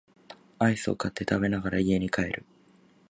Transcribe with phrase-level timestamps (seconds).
[0.57, 2.43] アイスを買って食べながら家に帰る